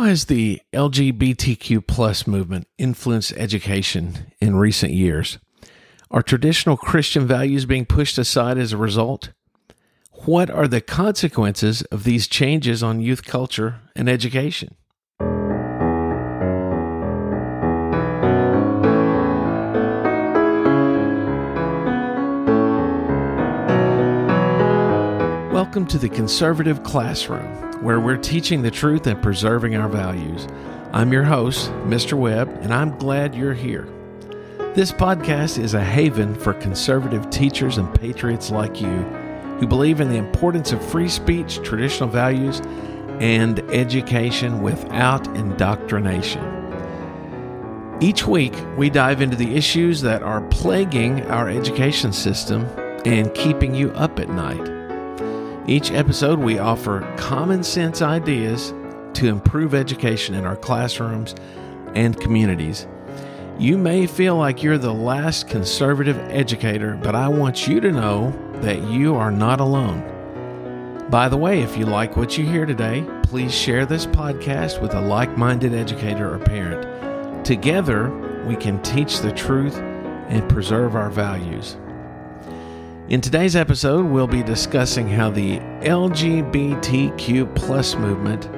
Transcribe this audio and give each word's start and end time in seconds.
How 0.00 0.06
has 0.06 0.24
the 0.24 0.62
LGBTQ 0.72 1.86
plus 1.86 2.26
movement 2.26 2.66
influenced 2.78 3.34
education 3.36 4.32
in 4.40 4.56
recent 4.56 4.94
years? 4.94 5.38
Are 6.10 6.22
traditional 6.22 6.78
Christian 6.78 7.26
values 7.26 7.66
being 7.66 7.84
pushed 7.84 8.16
aside 8.16 8.56
as 8.56 8.72
a 8.72 8.78
result? 8.78 9.34
What 10.24 10.48
are 10.48 10.66
the 10.66 10.80
consequences 10.80 11.82
of 11.92 12.04
these 12.04 12.28
changes 12.28 12.82
on 12.82 13.02
youth 13.02 13.26
culture 13.26 13.82
and 13.94 14.08
education? 14.08 14.74
Welcome 25.60 25.84
to 25.88 25.98
the 25.98 26.08
Conservative 26.08 26.82
Classroom, 26.84 27.82
where 27.82 28.00
we're 28.00 28.16
teaching 28.16 28.62
the 28.62 28.70
truth 28.70 29.06
and 29.06 29.22
preserving 29.22 29.76
our 29.76 29.90
values. 29.90 30.48
I'm 30.94 31.12
your 31.12 31.24
host, 31.24 31.70
Mr. 31.84 32.14
Webb, 32.14 32.48
and 32.62 32.72
I'm 32.72 32.96
glad 32.96 33.34
you're 33.34 33.52
here. 33.52 33.86
This 34.74 34.90
podcast 34.90 35.62
is 35.62 35.74
a 35.74 35.84
haven 35.84 36.34
for 36.34 36.54
conservative 36.54 37.28
teachers 37.28 37.76
and 37.76 37.94
patriots 37.94 38.50
like 38.50 38.80
you 38.80 39.02
who 39.58 39.66
believe 39.66 40.00
in 40.00 40.08
the 40.08 40.16
importance 40.16 40.72
of 40.72 40.82
free 40.82 41.10
speech, 41.10 41.60
traditional 41.62 42.08
values, 42.08 42.60
and 43.20 43.58
education 43.70 44.62
without 44.62 45.26
indoctrination. 45.36 46.42
Each 48.00 48.26
week, 48.26 48.54
we 48.78 48.88
dive 48.88 49.20
into 49.20 49.36
the 49.36 49.54
issues 49.54 50.00
that 50.00 50.22
are 50.22 50.40
plaguing 50.48 51.20
our 51.26 51.50
education 51.50 52.14
system 52.14 52.64
and 53.04 53.34
keeping 53.34 53.74
you 53.74 53.90
up 53.90 54.18
at 54.18 54.30
night. 54.30 54.79
Each 55.66 55.90
episode, 55.90 56.38
we 56.38 56.58
offer 56.58 57.00
common 57.18 57.62
sense 57.62 58.00
ideas 58.02 58.72
to 59.14 59.28
improve 59.28 59.74
education 59.74 60.34
in 60.34 60.44
our 60.44 60.56
classrooms 60.56 61.34
and 61.94 62.18
communities. 62.18 62.86
You 63.58 63.76
may 63.76 64.06
feel 64.06 64.36
like 64.36 64.62
you're 64.62 64.78
the 64.78 64.94
last 64.94 65.48
conservative 65.48 66.18
educator, 66.30 66.98
but 67.02 67.14
I 67.14 67.28
want 67.28 67.68
you 67.68 67.78
to 67.80 67.92
know 67.92 68.32
that 68.62 68.82
you 68.84 69.16
are 69.16 69.30
not 69.30 69.60
alone. 69.60 70.06
By 71.10 71.28
the 71.28 71.36
way, 71.36 71.60
if 71.60 71.76
you 71.76 71.84
like 71.84 72.16
what 72.16 72.38
you 72.38 72.46
hear 72.46 72.64
today, 72.64 73.04
please 73.24 73.54
share 73.54 73.84
this 73.84 74.06
podcast 74.06 74.80
with 74.80 74.94
a 74.94 75.00
like 75.00 75.36
minded 75.36 75.74
educator 75.74 76.32
or 76.32 76.38
parent. 76.38 77.44
Together, 77.44 78.08
we 78.46 78.56
can 78.56 78.82
teach 78.82 79.20
the 79.20 79.32
truth 79.32 79.76
and 79.76 80.48
preserve 80.48 80.96
our 80.96 81.10
values. 81.10 81.76
In 83.10 83.20
today's 83.20 83.56
episode, 83.56 84.06
we'll 84.06 84.28
be 84.28 84.44
discussing 84.44 85.08
how 85.08 85.30
the 85.30 85.58
LGBTQ 85.80 87.56
plus 87.56 87.96
movement 87.96 88.48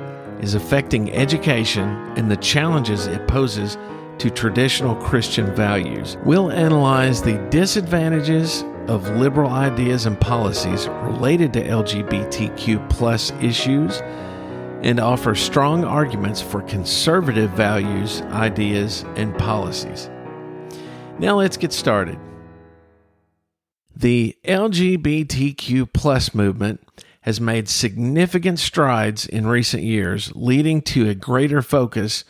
is 0.45 0.55
affecting 0.55 1.11
education 1.12 1.89
and 2.19 2.31
the 2.31 2.36
challenges 2.36 3.06
it 3.06 3.27
poses 3.27 3.78
to 4.19 4.28
traditional 4.28 4.95
Christian 4.97 5.55
values. 5.55 6.19
We'll 6.27 6.53
analyze 6.53 7.23
the 7.23 7.39
disadvantages 7.48 8.62
of 8.89 9.08
liberal 9.17 9.48
ideas 9.48 10.05
and 10.05 10.20
policies 10.20 10.86
related 10.86 11.55
to 11.55 11.67
LGBTQ 11.67 12.91
plus 12.91 13.30
issues 13.41 14.03
and 14.83 15.00
offer 15.00 15.34
strong 15.34 15.83
arguments 15.83 16.42
for 16.42 16.61
conservative 16.61 17.48
values, 17.53 18.20
ideas, 18.33 19.06
and 19.17 19.34
policies. 19.39 20.11
Now 21.19 21.39
let's 21.39 21.56
get 21.56 21.73
started. 21.73 22.19
The 23.94 24.36
LGBTQ 24.44 25.92
plus 25.92 26.34
movement 26.34 26.80
has 27.22 27.40
made 27.40 27.68
significant 27.68 28.58
strides 28.58 29.26
in 29.26 29.46
recent 29.46 29.82
years, 29.82 30.32
leading 30.34 30.82
to 30.82 31.08
a 31.08 31.14
greater 31.14 31.62
focus 31.62 32.24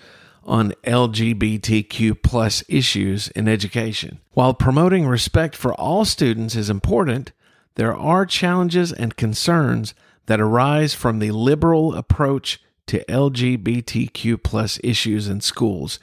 on 0.45 0.73
LGBTQ 0.85 2.21
plus 2.23 2.65
issues 2.69 3.29
in 3.29 3.49
education. 3.49 4.19
While 4.33 4.55
promoting 4.55 5.07
respect 5.07 5.55
for 5.55 5.73
all 5.75 6.05
students 6.05 6.57
is 6.57 6.69
important, 6.69 7.33
there 7.77 7.95
are 7.95 8.27
challenges 8.27 8.93
and 8.93 9.17
concerns 9.17 9.95
that 10.27 10.41
arise 10.41 10.95
from 10.95 11.21
the 11.21 11.31
liberal 11.31 11.95
approach 11.95 12.61
to 12.87 13.05
LGBTQ 13.05 14.43
plus 14.43 14.79
issues 14.83 15.29
in 15.29 15.41
schools. 15.41 15.99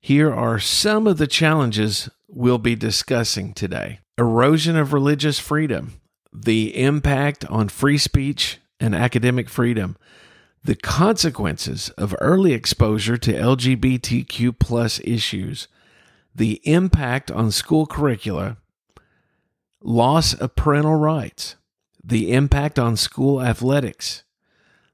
Here 0.00 0.32
are 0.32 0.58
some 0.58 1.06
of 1.06 1.16
the 1.16 1.26
challenges 1.26 2.10
we'll 2.28 2.58
be 2.58 2.76
discussing 2.76 3.52
today 3.54 3.98
erosion 4.22 4.76
of 4.76 4.92
religious 4.92 5.40
freedom, 5.40 6.00
the 6.32 6.80
impact 6.80 7.44
on 7.46 7.68
free 7.68 7.98
speech 7.98 8.58
and 8.78 8.94
academic 8.94 9.48
freedom, 9.48 9.96
the 10.62 10.76
consequences 10.76 11.90
of 11.90 12.14
early 12.20 12.52
exposure 12.52 13.16
to 13.16 13.32
LGBTQ 13.32 14.56
plus 14.60 15.00
issues, 15.02 15.66
the 16.32 16.60
impact 16.62 17.32
on 17.32 17.50
school 17.50 17.84
curricula, 17.84 18.58
loss 19.82 20.34
of 20.34 20.54
parental 20.54 20.94
rights, 20.94 21.56
the 22.04 22.32
impact 22.32 22.78
on 22.78 22.96
school 22.96 23.42
athletics, 23.42 24.22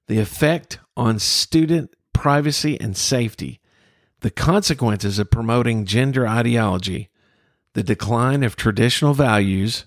the 0.06 0.18
effect 0.18 0.78
on 0.96 1.18
student 1.18 1.94
privacy 2.14 2.80
and 2.80 2.96
safety, 2.96 3.60
the 4.20 4.30
consequences 4.30 5.18
of 5.18 5.30
promoting 5.30 5.84
gender 5.84 6.26
ideology, 6.26 7.07
the 7.78 7.84
decline 7.84 8.42
of 8.42 8.56
traditional 8.56 9.14
values, 9.14 9.84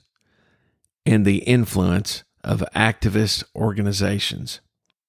and 1.05 1.25
the 1.25 1.39
influence 1.39 2.23
of 2.41 2.63
activist 2.73 3.43
organizations. 3.53 4.61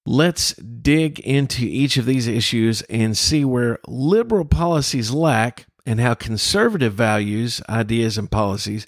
Let's 0.05 0.53
dig 0.55 1.17
into 1.21 1.63
each 1.65 1.95
of 1.95 2.05
these 2.05 2.27
issues 2.27 2.81
and 2.89 3.17
see 3.17 3.45
where 3.45 3.79
liberal 3.87 4.43
policies 4.43 5.11
lack 5.11 5.65
and 5.85 6.01
how 6.01 6.13
conservative 6.13 6.93
values, 6.93 7.61
ideas, 7.69 8.17
and 8.17 8.29
policies 8.29 8.85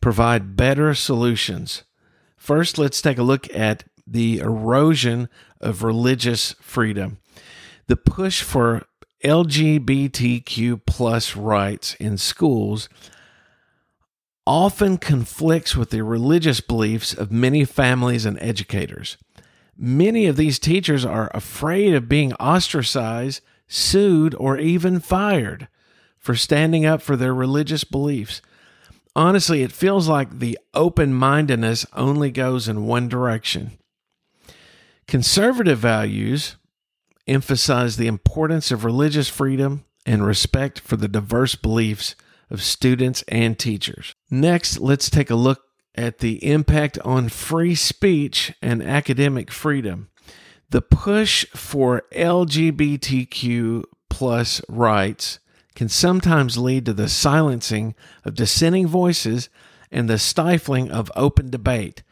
provide 0.00 0.56
better 0.56 0.94
solutions. 0.94 1.82
First, 2.38 2.78
let's 2.78 3.02
take 3.02 3.18
a 3.18 3.22
look 3.22 3.54
at 3.54 3.84
the 4.06 4.38
erosion 4.38 5.28
of 5.60 5.82
religious 5.82 6.54
freedom. 6.62 7.18
The 7.86 7.96
push 7.96 8.40
for 8.40 8.86
LGBTQ 9.22 10.86
plus 10.86 11.36
rights 11.36 11.96
in 11.96 12.16
schools 12.16 12.88
often 14.46 14.96
conflicts 14.96 15.74
with 15.76 15.90
the 15.90 16.02
religious 16.02 16.60
beliefs 16.60 17.12
of 17.12 17.32
many 17.32 17.64
families 17.64 18.24
and 18.24 18.38
educators. 18.40 19.16
Many 19.76 20.26
of 20.26 20.36
these 20.36 20.58
teachers 20.58 21.04
are 21.04 21.30
afraid 21.34 21.94
of 21.94 22.08
being 22.08 22.32
ostracized, 22.34 23.42
sued, 23.66 24.34
or 24.38 24.56
even 24.56 25.00
fired 25.00 25.68
for 26.18 26.34
standing 26.34 26.86
up 26.86 27.02
for 27.02 27.16
their 27.16 27.34
religious 27.34 27.84
beliefs. 27.84 28.40
Honestly, 29.14 29.62
it 29.62 29.72
feels 29.72 30.08
like 30.08 30.38
the 30.38 30.58
open 30.74 31.12
mindedness 31.12 31.86
only 31.94 32.30
goes 32.30 32.68
in 32.68 32.86
one 32.86 33.08
direction. 33.08 33.72
Conservative 35.06 35.78
values 35.78 36.56
emphasize 37.26 37.96
the 37.96 38.06
importance 38.06 38.70
of 38.70 38.84
religious 38.84 39.28
freedom 39.28 39.84
and 40.04 40.24
respect 40.24 40.80
for 40.80 40.96
the 40.96 41.08
diverse 41.08 41.54
beliefs 41.54 42.14
of 42.50 42.62
students 42.62 43.22
and 43.28 43.58
teachers. 43.58 44.14
Next, 44.30 44.78
let's 44.78 45.10
take 45.10 45.30
a 45.30 45.34
look 45.34 45.62
at 45.94 46.18
the 46.18 46.44
impact 46.44 46.98
on 47.00 47.28
free 47.28 47.74
speech 47.74 48.52
and 48.60 48.82
academic 48.82 49.50
freedom. 49.50 50.08
The 50.70 50.82
push 50.82 51.46
for 51.54 52.02
LGBTQ 52.12 53.84
plus 54.10 54.60
rights 54.68 55.38
can 55.74 55.88
sometimes 55.88 56.58
lead 56.58 56.86
to 56.86 56.92
the 56.92 57.08
silencing 57.08 57.94
of 58.24 58.34
dissenting 58.34 58.86
voices 58.86 59.48
and 59.90 60.08
the 60.08 60.18
stifling 60.18 60.90
of 60.90 61.12
open 61.14 61.50
debate. 61.50 62.02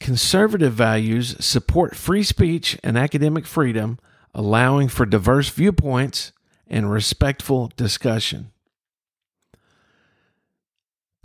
Conservative 0.00 0.72
values 0.72 1.36
support 1.44 1.96
free 1.96 2.22
speech 2.22 2.78
and 2.82 2.98
academic 2.98 3.46
freedom, 3.46 3.98
allowing 4.34 4.88
for 4.88 5.06
diverse 5.06 5.48
viewpoints 5.48 6.32
and 6.66 6.90
respectful 6.90 7.72
discussion. 7.76 8.50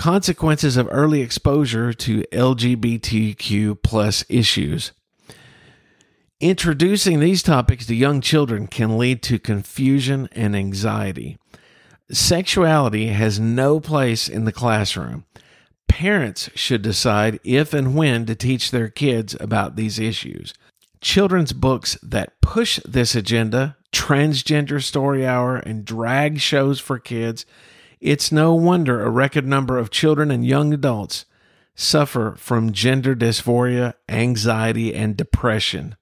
Consequences 0.01 0.77
of 0.77 0.87
early 0.89 1.21
exposure 1.21 1.93
to 1.93 2.23
LGBTQ 2.31 3.83
plus 3.83 4.25
issues. 4.29 4.93
Introducing 6.39 7.19
these 7.19 7.43
topics 7.43 7.85
to 7.85 7.93
young 7.93 8.19
children 8.19 8.65
can 8.65 8.97
lead 8.97 9.21
to 9.21 9.37
confusion 9.37 10.27
and 10.31 10.55
anxiety. 10.55 11.37
Sexuality 12.09 13.09
has 13.09 13.39
no 13.39 13.79
place 13.79 14.27
in 14.27 14.45
the 14.45 14.51
classroom. 14.51 15.25
Parents 15.87 16.49
should 16.55 16.81
decide 16.81 17.39
if 17.43 17.71
and 17.71 17.93
when 17.93 18.25
to 18.25 18.33
teach 18.33 18.71
their 18.71 18.89
kids 18.89 19.37
about 19.39 19.75
these 19.75 19.99
issues. 19.99 20.55
Children's 20.99 21.53
books 21.53 21.95
that 22.01 22.41
push 22.41 22.79
this 22.85 23.13
agenda, 23.13 23.77
transgender 23.91 24.81
story 24.81 25.27
hour, 25.27 25.57
and 25.57 25.85
drag 25.85 26.39
shows 26.39 26.79
for 26.79 26.97
kids 26.97 27.45
it's 28.01 28.31
no 28.31 28.53
wonder 28.55 29.01
a 29.01 29.09
record 29.09 29.45
number 29.45 29.77
of 29.77 29.91
children 29.91 30.31
and 30.31 30.45
young 30.45 30.73
adults 30.73 31.25
suffer 31.75 32.35
from 32.37 32.73
gender 32.73 33.15
dysphoria, 33.15 33.93
anxiety, 34.09 34.93
and 34.93 35.15
depression. 35.15 35.95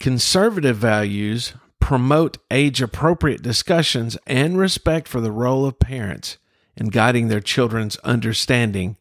Conservative 0.00 0.76
values 0.76 1.54
promote 1.80 2.38
age 2.50 2.80
appropriate 2.80 3.42
discussions 3.42 4.16
and 4.26 4.56
respect 4.58 5.08
for 5.08 5.20
the 5.20 5.32
role 5.32 5.66
of 5.66 5.80
parents 5.80 6.38
in 6.76 6.88
guiding 6.88 7.28
their 7.28 7.40
children's 7.40 7.96
understanding 7.98 8.96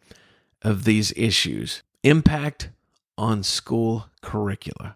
of 0.63 0.83
these 0.83 1.13
issues. 1.15 1.83
Impact 2.03 2.69
on 3.17 3.43
school 3.43 4.07
curricula. 4.21 4.95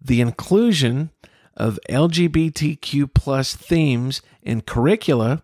The 0.00 0.20
inclusion 0.20 1.10
of 1.56 1.78
LGBTQ 1.88 3.12
plus 3.14 3.54
themes 3.54 4.22
in 4.42 4.60
curricula 4.60 5.42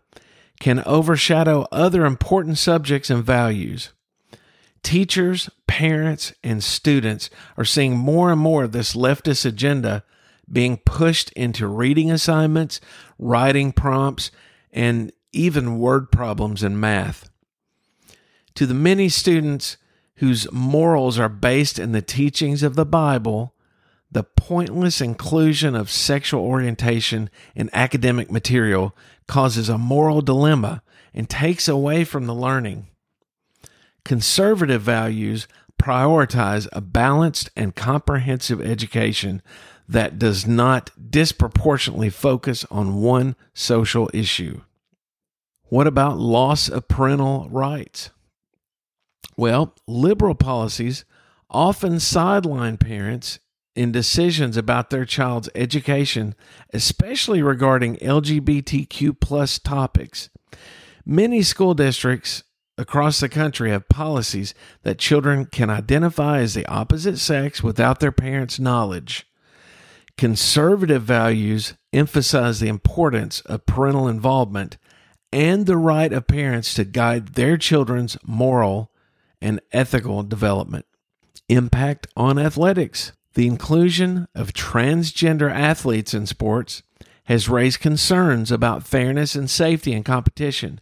can 0.65 0.83
overshadow 0.87 1.67
other 1.71 2.07
important 2.07 2.57
subjects 2.57 3.11
and 3.11 3.23
values. 3.23 3.91
Teachers, 4.83 5.51
parents, 5.67 6.33
and 6.43 6.65
students 6.65 7.29
are 7.59 7.67
seeing 7.67 7.99
more 7.99 8.33
and 8.33 8.41
more 8.41 8.65
of 8.65 8.73
this 8.73 8.95
leftist 8.95 9.45
agenda 9.45 10.05
being 10.51 10.79
pushed 10.79 11.31
into 11.33 11.67
reading 11.67 12.11
assignments, 12.11 12.81
writing 13.19 13.73
prompts, 13.73 14.31
and 14.73 15.13
even 15.35 15.79
word 15.79 16.11
problems 16.11 16.63
in 16.63 16.81
math. 16.81 17.29
To 18.55 18.65
the 18.65 18.73
many 18.73 19.11
students 19.11 19.77
whose 20.17 20.51
morals 20.51 21.19
are 21.19 21.29
based 21.29 21.79
in 21.79 21.93
the 21.93 22.01
teachings 22.01 22.63
of 22.63 22.75
the 22.75 22.87
Bible, 22.87 23.54
the 24.15 24.23
pointless 24.23 25.01
inclusion 25.01 25.75
of 25.75 25.91
sexual 25.91 26.41
orientation 26.41 27.29
in 27.55 27.69
academic 27.73 28.31
material 28.31 28.97
causes 29.27 29.69
a 29.69 29.77
moral 29.77 30.23
dilemma 30.23 30.83
and 31.13 31.29
takes 31.29 31.69
away 31.69 32.05
from 32.05 32.27
the 32.27 32.35
learning. 32.35 32.87
Conservative 34.05 34.81
values 34.81 35.49
prioritize 35.83 36.69
a 36.73 36.81
balanced 36.81 37.51
and 37.57 37.75
comprehensive 37.75 38.61
education 38.61 39.43
that 39.89 40.19
does 40.19 40.47
not 40.47 40.91
disproportionately 41.11 42.09
focus 42.09 42.65
on 42.71 43.03
one 43.03 43.35
social 43.53 44.09
issue. 44.15 44.61
What 45.65 45.89
about 45.89 46.19
loss 46.19 46.69
of 46.69 46.87
parental 46.87 47.49
rights? 47.51 48.11
Well, 49.37 49.75
liberal 49.89 50.37
policies 50.37 51.05
often 51.51 51.99
sideline 51.99 52.77
parents 52.77 53.41
in 53.75 53.93
decisions 53.93 54.57
about 54.57 54.91
their 54.91 55.05
child's 55.05 55.49
education, 55.55 56.35
especially 56.73 57.43
regarding 57.43 57.97
LGBTQ 57.97 59.19
plus 59.21 59.59
topics. 59.59 60.31
Many 61.05 61.43
school 61.43 61.75
districts 61.75 62.45
across 62.79 63.21
the 63.21 63.29
country 63.29 63.71
have 63.71 63.89
policies 63.89 64.55
that 64.83 64.99
children 64.99 65.47
can 65.47 65.71
identify 65.71 66.41
as 66.41 66.55
the 66.55 66.67
opposite 66.67 67.19
sex 67.19 67.63
without 67.63 68.01
their 68.01 68.13
parents' 68.13 68.59
knowledge. 68.59 69.27
Conservative 70.17 71.03
values 71.03 71.75
emphasize 71.93 72.61
the 72.61 72.69
importance 72.69 73.41
of 73.43 73.67
parental 73.67 74.09
involvement 74.09 74.77
and 75.33 75.67
the 75.67 75.77
right 75.77 76.13
of 76.13 76.29
parents 76.29 76.75
to 76.75 76.85
guide 76.85 77.35
their 77.35 77.57
children's 77.57 78.17
moral 78.25 78.93
and 79.43 79.61
ethical 79.73 80.23
development. 80.23 80.87
Impact 81.49 82.07
on 82.17 82.39
athletics. 82.39 83.13
The 83.35 83.47
inclusion 83.47 84.29
of 84.35 84.53
transgender 84.53 85.51
athletes 85.53 86.15
in 86.15 86.27
sports 86.27 86.83
has 87.25 87.49
raised 87.49 87.81
concerns 87.81 88.53
about 88.53 88.87
fairness 88.87 89.35
and 89.35 89.51
safety 89.51 89.93
in 89.93 90.05
competition. 90.05 90.81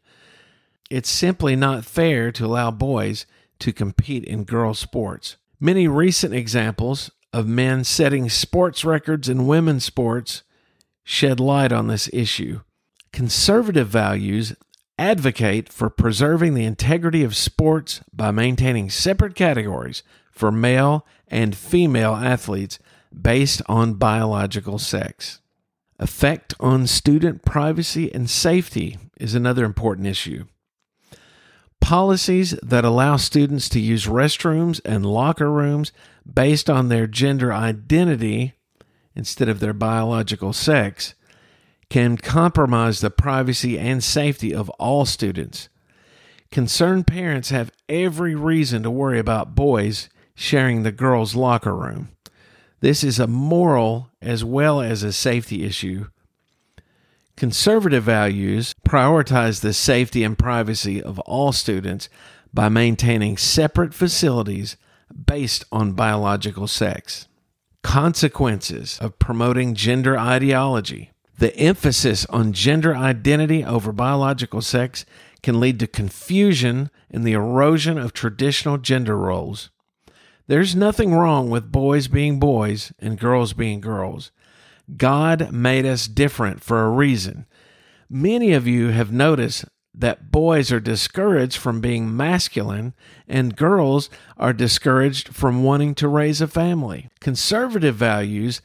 It's 0.90 1.08
simply 1.08 1.56
not 1.56 1.84
fair 1.84 2.31
to 2.32 2.44
allow 2.44 2.70
boys 2.70 3.25
to 3.60 3.72
compete 3.72 4.25
in 4.25 4.44
girls' 4.44 4.78
sports. 4.78 5.37
Many 5.58 5.88
recent 5.88 6.34
examples 6.34 7.10
of 7.32 7.46
men 7.46 7.84
setting 7.84 8.28
sports 8.28 8.84
records 8.84 9.28
in 9.28 9.46
women's 9.46 9.84
sports 9.84 10.43
shed 11.05 11.40
light 11.40 11.72
on 11.72 11.87
this 11.87 12.10
issue. 12.12 12.60
Conservative 13.12 13.88
values 13.88 14.55
advocate 14.98 15.72
for 15.72 15.88
preserving 15.88 16.55
the 16.55 16.64
integrity 16.64 17.22
of 17.25 17.37
sports 17.37 18.02
by 18.12 18.31
maintaining 18.31 18.90
separate 18.90 19.34
categories 19.34 20.02
for 20.31 20.52
male 20.52 21.06
and 21.32 21.56
female 21.56 22.14
athletes 22.14 22.79
based 23.20 23.62
on 23.67 23.94
biological 23.94 24.79
sex. 24.79 25.40
Effect 25.99 26.55
on 26.61 26.87
student 26.87 27.44
privacy 27.44 28.12
and 28.14 28.29
safety 28.29 28.99
is 29.19 29.34
another 29.34 29.64
important 29.64 30.06
issue. 30.06 30.44
Policies 31.81 32.52
that 32.62 32.84
allow 32.84 33.17
students 33.17 33.69
to 33.70 33.81
use 33.81 34.06
restrooms 34.06 34.81
and 34.84 35.05
locker 35.05 35.50
rooms 35.50 35.90
based 36.32 36.70
on 36.70 36.88
their 36.88 37.06
gender 37.06 37.52
identity 37.52 38.55
instead 39.17 39.49
of 39.49 39.61
their 39.61 39.73
biological 39.73 40.52
sex 40.52 41.14
can 41.90 42.17
compromise 42.17 43.00
the 43.00 43.11
privacy 43.11 43.79
and 43.79 44.02
safety 44.02 44.55
of 44.55 44.70
all 44.70 45.05
students. 45.05 45.69
Concerned 46.50 47.06
parents 47.06 47.50
have 47.50 47.73
every 47.88 48.34
reason 48.34 48.82
to 48.82 48.90
worry 48.90 49.19
about 49.19 49.55
boys 49.55 50.08
sharing 50.34 50.82
the 50.82 50.93
girls' 50.93 51.34
locker 51.34 51.75
room. 51.75 52.08
This 52.81 53.05
is 53.05 53.19
a 53.19 53.26
moral 53.26 54.11
as 54.20 54.44
well 54.44 54.81
as 54.81 55.02
a 55.02 55.12
safety 55.12 55.64
issue. 55.64 56.06
Conservative 57.37 58.05
values 58.05 58.75
prioritize 58.87 59.61
the 59.61 59.73
safety 59.73 60.23
and 60.23 60.38
privacy 60.38 61.02
of 61.02 61.19
all 61.20 61.52
students 61.52 62.08
by 62.52 62.69
maintaining 62.69 63.37
separate 63.37 63.94
facilities 63.94 64.76
based 65.26 65.64
on 65.73 65.93
biological 65.93 66.67
sex. 66.67 67.29
Consequences 67.82 68.99
of 69.00 69.19
promoting 69.19 69.75
gender 69.75 70.17
ideology. 70.19 71.11
The 71.38 71.56
emphasis 71.56 72.26
on 72.26 72.52
gender 72.52 72.94
identity 72.94 73.64
over 73.64 73.90
biological 73.90 74.61
sex 74.61 75.05
can 75.43 75.58
lead 75.58 75.81
to 75.81 75.87
confusion 75.88 76.90
and 77.11 77.25
the 77.25 77.32
erosion 77.32 77.99
of 77.99 78.12
traditional 78.12 78.79
gender 78.79 79.17
roles. 79.17 79.70
There's 80.46 80.74
nothing 80.74 81.14
wrong 81.14 81.50
with 81.50 81.72
boys 81.72 82.08
being 82.08 82.38
boys 82.38 82.92
and 82.98 83.18
girls 83.18 83.52
being 83.52 83.80
girls. 83.80 84.32
God 84.96 85.52
made 85.52 85.86
us 85.86 86.08
different 86.08 86.62
for 86.62 86.84
a 86.84 86.90
reason. 86.90 87.46
Many 88.10 88.52
of 88.52 88.66
you 88.66 88.88
have 88.88 89.12
noticed 89.12 89.64
that 89.94 90.30
boys 90.30 90.72
are 90.72 90.80
discouraged 90.80 91.56
from 91.56 91.80
being 91.80 92.16
masculine 92.16 92.94
and 93.28 93.56
girls 93.56 94.10
are 94.36 94.52
discouraged 94.52 95.28
from 95.28 95.62
wanting 95.62 95.94
to 95.96 96.08
raise 96.08 96.40
a 96.40 96.48
family. 96.48 97.08
Conservative 97.20 97.94
values 97.94 98.62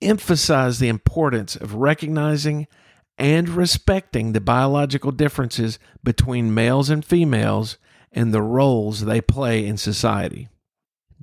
emphasize 0.00 0.78
the 0.78 0.88
importance 0.88 1.56
of 1.56 1.74
recognizing 1.74 2.66
and 3.18 3.48
respecting 3.48 4.32
the 4.32 4.40
biological 4.40 5.10
differences 5.10 5.78
between 6.04 6.54
males 6.54 6.88
and 6.88 7.04
females 7.04 7.76
and 8.12 8.32
the 8.32 8.42
roles 8.42 9.04
they 9.04 9.20
play 9.20 9.66
in 9.66 9.76
society. 9.76 10.48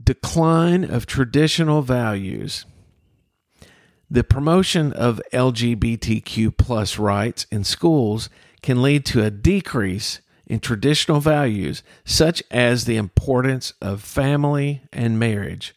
Decline 0.01 0.83
of 0.83 1.05
traditional 1.05 1.81
values. 1.81 2.65
The 4.09 4.23
promotion 4.23 4.93
of 4.93 5.21
LGBTQ 5.33 6.57
plus 6.57 6.99
rights 6.99 7.47
in 7.51 7.63
schools 7.63 8.29
can 8.61 8.81
lead 8.81 9.05
to 9.07 9.23
a 9.23 9.31
decrease 9.31 10.19
in 10.45 10.59
traditional 10.59 11.19
values 11.19 11.81
such 12.03 12.43
as 12.51 12.85
the 12.85 12.97
importance 12.97 13.73
of 13.81 14.03
family 14.03 14.83
and 14.93 15.17
marriage. 15.17 15.75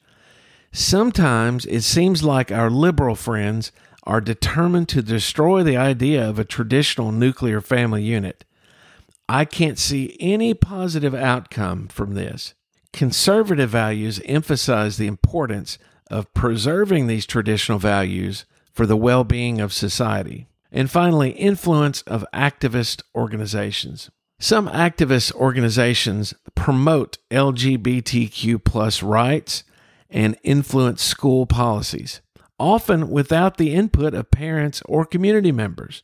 Sometimes 0.72 1.64
it 1.66 1.82
seems 1.82 2.22
like 2.22 2.52
our 2.52 2.70
liberal 2.70 3.14
friends 3.14 3.72
are 4.02 4.20
determined 4.20 4.88
to 4.88 5.02
destroy 5.02 5.62
the 5.62 5.76
idea 5.76 6.28
of 6.28 6.38
a 6.38 6.44
traditional 6.44 7.12
nuclear 7.12 7.60
family 7.60 8.02
unit. 8.02 8.44
I 9.28 9.44
can't 9.44 9.78
see 9.78 10.16
any 10.20 10.54
positive 10.54 11.14
outcome 11.14 11.88
from 11.88 12.14
this. 12.14 12.54
Conservative 12.92 13.70
values 13.70 14.20
emphasize 14.24 14.96
the 14.96 15.06
importance 15.06 15.78
of 16.10 16.32
preserving 16.34 17.06
these 17.06 17.26
traditional 17.26 17.78
values 17.78 18.44
for 18.72 18.86
the 18.86 18.96
well 18.96 19.24
being 19.24 19.60
of 19.60 19.72
society. 19.72 20.46
And 20.70 20.90
finally, 20.90 21.30
influence 21.30 22.02
of 22.02 22.24
activist 22.34 23.02
organizations. 23.14 24.10
Some 24.40 24.68
activist 24.68 25.32
organizations 25.34 26.34
promote 26.54 27.18
LGBTQ 27.30 28.62
plus 28.64 29.02
rights 29.02 29.64
and 30.10 30.36
influence 30.42 31.02
school 31.02 31.46
policies, 31.46 32.20
often 32.58 33.10
without 33.10 33.56
the 33.56 33.74
input 33.74 34.14
of 34.14 34.30
parents 34.30 34.82
or 34.86 35.04
community 35.04 35.52
members. 35.52 36.02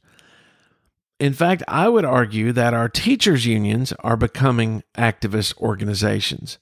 In 1.20 1.32
fact, 1.32 1.62
I 1.68 1.88
would 1.88 2.04
argue 2.04 2.52
that 2.52 2.74
our 2.74 2.88
teachers' 2.88 3.46
unions 3.46 3.92
are 4.00 4.16
becoming 4.16 4.82
activist 4.96 5.56
organizations. 5.58 6.58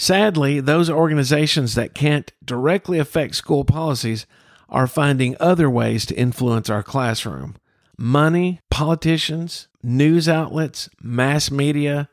Sadly, 0.00 0.60
those 0.60 0.88
organizations 0.88 1.74
that 1.74 1.92
can't 1.92 2.32
directly 2.42 2.98
affect 2.98 3.34
school 3.34 3.66
policies 3.66 4.24
are 4.70 4.86
finding 4.86 5.36
other 5.38 5.68
ways 5.68 6.06
to 6.06 6.14
influence 6.14 6.70
our 6.70 6.82
classroom. 6.82 7.56
Money, 7.98 8.60
politicians, 8.70 9.68
news 9.82 10.26
outlets, 10.26 10.88
mass 11.02 11.50
media, 11.50 12.08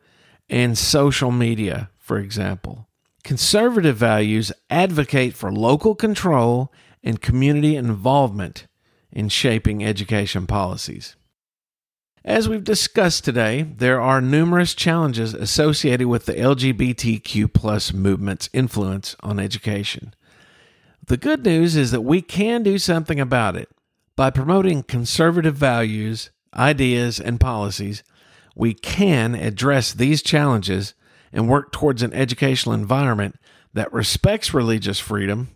and 0.49 0.77
social 0.77 1.31
media, 1.31 1.89
for 1.97 2.17
example. 2.19 2.89
Conservative 3.23 3.95
values 3.95 4.51
advocate 4.69 5.33
for 5.33 5.49
local 5.49 5.95
control 5.95 6.73
and 7.05 7.21
community 7.21 7.77
involvement 7.77 8.67
in 9.13 9.29
shaping 9.29 9.81
education 9.81 10.45
policies. 10.45 11.15
As 12.27 12.49
we've 12.49 12.61
discussed 12.61 13.23
today, 13.23 13.63
there 13.63 14.01
are 14.01 14.19
numerous 14.19 14.75
challenges 14.75 15.33
associated 15.33 16.07
with 16.07 16.25
the 16.25 16.33
LGBTQ 16.33 17.53
plus 17.53 17.93
movement's 17.93 18.49
influence 18.51 19.15
on 19.21 19.39
education. 19.39 20.13
The 21.05 21.15
good 21.15 21.45
news 21.45 21.77
is 21.77 21.91
that 21.91 22.01
we 22.01 22.21
can 22.21 22.63
do 22.63 22.79
something 22.79 23.17
about 23.17 23.55
it. 23.55 23.69
By 24.17 24.29
promoting 24.29 24.83
conservative 24.83 25.55
values, 25.55 26.29
ideas, 26.53 27.17
and 27.17 27.39
policies, 27.39 28.03
we 28.57 28.73
can 28.73 29.33
address 29.33 29.93
these 29.93 30.21
challenges 30.21 30.95
and 31.31 31.47
work 31.47 31.71
towards 31.71 32.03
an 32.03 32.11
educational 32.11 32.75
environment 32.75 33.37
that 33.73 33.93
respects 33.93 34.53
religious 34.53 34.99
freedom, 34.99 35.51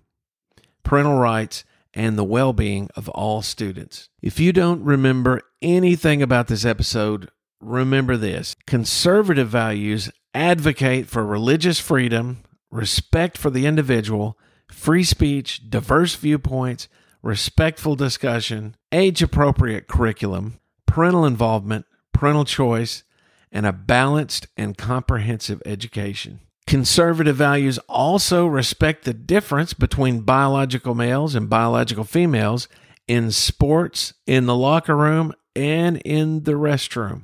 parental 0.84 1.18
rights, 1.18 1.66
and 1.94 2.18
the 2.18 2.24
well 2.24 2.54
being 2.54 2.88
of 2.96 3.10
all 3.10 3.42
students. 3.42 4.08
If 4.22 4.40
you 4.40 4.54
don't 4.54 4.82
remember 4.86 5.42
anything 5.62 6.22
about 6.22 6.48
this 6.48 6.66
episode, 6.66 7.30
remember 7.60 8.18
this 8.18 8.56
conservative 8.66 9.50
values 9.50 10.12
advocate 10.34 11.08
for 11.08 11.26
religious 11.26 11.80
freedom, 11.80 12.44
respect 12.70 13.38
for 13.38 13.50
the 13.50 13.66
individual, 13.66 14.38
free 14.72 15.04
speech, 15.04 15.70
diverse 15.70 16.16
viewpoints, 16.16 16.88
respectful 17.22 17.96
discussion, 17.96 18.76
age 18.92 19.22
appropriate 19.22 19.88
curriculum, 19.88 20.60
parental 20.86 21.26
involvement, 21.26 21.86
parental 22.14 22.46
choice, 22.46 23.04
and 23.52 23.66
a 23.66 23.74
balanced 23.74 24.48
and 24.56 24.78
comprehensive 24.78 25.62
education. 25.66 26.40
Conservative 26.68 27.36
values 27.36 27.78
also 27.90 28.46
respect 28.46 29.04
the 29.04 29.14
difference 29.14 29.74
between 29.74 30.22
biological 30.22 30.96
males 30.96 31.36
and 31.36 31.50
biological 31.50 32.06
females 32.06 32.68
in 33.08 33.30
sports, 33.32 34.14
in 34.26 34.46
the 34.46 34.56
locker 34.56 34.96
room, 34.96 35.34
and 35.56 35.98
in 35.98 36.44
the 36.44 36.54
restroom. 36.54 37.24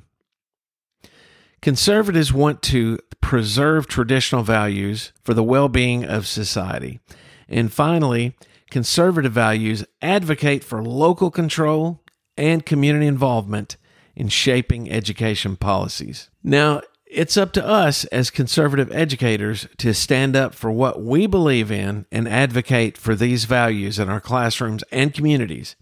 Conservatives 1.60 2.32
want 2.32 2.62
to 2.62 2.98
preserve 3.20 3.86
traditional 3.86 4.42
values 4.42 5.12
for 5.22 5.34
the 5.34 5.42
well 5.42 5.68
being 5.68 6.04
of 6.04 6.26
society. 6.26 7.00
And 7.48 7.72
finally, 7.72 8.36
conservative 8.70 9.32
values 9.32 9.84
advocate 10.00 10.62
for 10.62 10.82
local 10.82 11.30
control 11.30 12.00
and 12.36 12.64
community 12.64 13.06
involvement 13.06 13.76
in 14.14 14.28
shaping 14.28 14.90
education 14.90 15.56
policies. 15.56 16.30
Now, 16.42 16.82
it's 17.06 17.36
up 17.36 17.52
to 17.52 17.66
us 17.66 18.04
as 18.06 18.30
conservative 18.30 18.92
educators 18.92 19.66
to 19.78 19.94
stand 19.94 20.36
up 20.36 20.54
for 20.54 20.70
what 20.70 21.02
we 21.02 21.26
believe 21.26 21.72
in 21.72 22.04
and 22.12 22.28
advocate 22.28 22.98
for 22.98 23.14
these 23.14 23.46
values 23.46 23.98
in 23.98 24.08
our 24.08 24.20
classrooms 24.20 24.84
and 24.92 25.14
communities. 25.14 25.74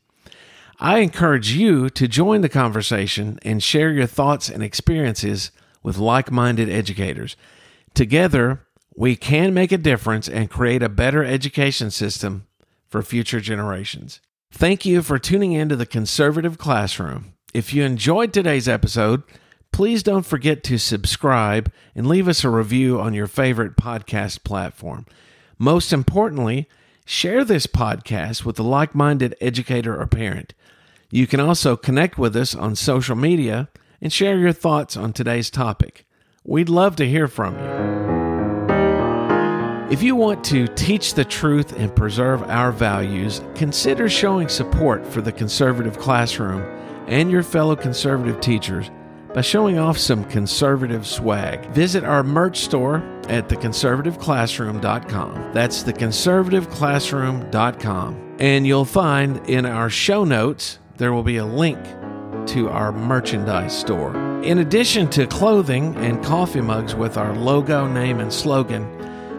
I 0.79 0.99
encourage 0.99 1.53
you 1.53 1.89
to 1.91 2.07
join 2.07 2.43
the 2.43 2.49
conversation 2.49 3.39
and 3.43 3.63
share 3.63 3.91
your 3.91 4.07
thoughts 4.07 4.49
and 4.49 4.63
experiences 4.63 5.51
with 5.83 5.97
like 5.97 6.31
minded 6.31 6.69
educators. 6.69 7.37
Together, 7.95 8.67
we 8.95 9.17
can 9.17 9.55
make 9.55 9.73
a 9.73 9.79
difference 9.79 10.29
and 10.29 10.51
create 10.51 10.83
a 10.83 10.89
better 10.89 11.25
education 11.25 11.91
system 11.91 12.47
for 12.89 13.03
future 13.03 13.41
generations. 13.41 14.21
Thank 14.51 14.85
you 14.85 15.03
for 15.03 15.19
tuning 15.19 15.53
in 15.53 15.69
to 15.71 15.77
the 15.77 15.87
Conservative 15.87 16.59
Classroom. 16.59 17.35
If 17.55 17.73
you 17.73 17.83
enjoyed 17.85 18.33
today's 18.33 18.69
episode, 18.69 19.23
please 19.73 20.03
don't 20.03 20.27
forget 20.27 20.63
to 20.65 20.79
subscribe 20.79 21.73
and 21.95 22.07
leave 22.07 22.29
us 22.29 22.45
a 22.45 22.51
review 22.51 23.01
on 23.01 23.15
your 23.15 23.27
favorite 23.27 23.77
podcast 23.77 24.45
platform. 24.45 25.07
Most 25.59 25.93
importantly, 25.93 26.69
share 27.07 27.45
this 27.45 27.69
podcast 27.69 28.45
with 28.45 28.59
a 28.59 28.65
like 28.65 28.93
minded 28.93 29.37
educator 29.41 29.99
or 29.99 30.07
parent. 30.09 30.53
You 31.09 31.29
can 31.29 31.39
also 31.39 31.77
connect 31.77 32.19
with 32.19 32.35
us 32.35 32.53
on 32.53 32.75
social 32.75 33.15
media 33.15 33.69
and 34.03 34.13
share 34.13 34.37
your 34.37 34.53
thoughts 34.53 34.97
on 34.97 35.13
today's 35.13 35.49
topic. 35.49 36.05
We'd 36.45 36.69
love 36.69 36.97
to 36.97 37.09
hear 37.09 37.29
from 37.29 37.55
you. 37.59 37.97
If 39.89 40.03
you 40.03 40.17
want 40.17 40.43
to 40.47 40.67
teach 40.67 41.15
the 41.15 41.25
truth 41.25 41.79
and 41.79 41.95
preserve 41.95 42.43
our 42.43 42.73
values, 42.73 43.41
consider 43.55 44.09
showing 44.09 44.49
support 44.49 45.07
for 45.07 45.21
the 45.21 45.31
conservative 45.31 45.97
classroom 46.01 46.63
and 47.07 47.31
your 47.31 47.45
fellow 47.45 47.77
conservative 47.77 48.41
teachers 48.41 48.91
by 49.35 49.41
showing 49.41 49.79
off 49.79 49.99
some 49.99 50.25
conservative 50.25 51.07
swag. 51.07 51.67
Visit 51.71 52.05
our 52.05 52.23
merch 52.23 52.61
store 52.61 52.99
at 53.29 53.49
theconservativeclassroom.com. 53.49 55.51
That's 55.53 55.83
theconservativeclassroom.com. 55.85 58.37
And 58.39 58.67
you'll 58.67 58.85
find 58.85 59.49
in 59.49 59.65
our 59.67 59.91
show 59.91 60.25
notes, 60.25 60.79
there 60.97 61.13
will 61.13 61.23
be 61.23 61.37
a 61.37 61.47
link 61.47 61.79
to 62.49 62.69
our 62.69 62.93
merchandise 62.93 63.79
store. 63.79 64.17
In 64.43 64.59
addition 64.59 65.09
to 65.11 65.27
clothing 65.27 65.97
and 65.97 66.23
coffee 66.25 66.61
mugs 66.61 66.95
with 66.95 67.17
our 67.17 67.35
logo, 67.35 67.89
name, 67.89 68.21
and 68.21 68.33
slogan, 68.33 68.85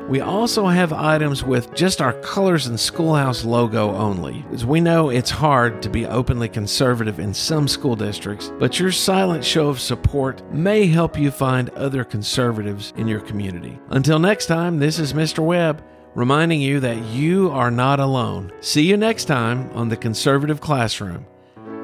we 0.07 0.21
also 0.21 0.67
have 0.67 0.93
items 0.93 1.43
with 1.43 1.73
just 1.75 2.01
our 2.01 2.13
colors 2.21 2.67
and 2.67 2.79
schoolhouse 2.79 3.43
logo 3.43 3.93
only, 3.93 4.45
as 4.53 4.65
we 4.65 4.79
know 4.79 5.09
it's 5.09 5.29
hard 5.29 5.81
to 5.81 5.89
be 5.89 6.05
openly 6.05 6.47
conservative 6.47 7.19
in 7.19 7.33
some 7.33 7.67
school 7.67 7.95
districts, 7.95 8.51
but 8.57 8.79
your 8.79 8.91
silent 8.91 9.43
show 9.43 9.67
of 9.67 9.81
support 9.81 10.41
may 10.53 10.87
help 10.87 11.19
you 11.19 11.29
find 11.29 11.69
other 11.71 12.05
conservatives 12.05 12.93
in 12.95 13.07
your 13.07 13.19
community. 13.19 13.77
Until 13.89 14.17
next 14.17 14.45
time, 14.45 14.79
this 14.79 14.97
is 14.97 15.11
Mr. 15.11 15.43
Webb 15.43 15.83
reminding 16.15 16.61
you 16.61 16.79
that 16.79 17.03
you 17.05 17.51
are 17.51 17.69
not 17.69 17.99
alone. 17.99 18.51
See 18.61 18.83
you 18.83 18.97
next 18.97 19.25
time 19.25 19.69
on 19.73 19.89
the 19.89 19.97
Conservative 19.97 20.61
Classroom, 20.61 21.25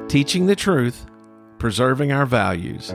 teaching 0.08 0.46
the 0.46 0.56
truth, 0.56 1.06
preserving 1.58 2.10
our 2.10 2.26
values. 2.26 2.92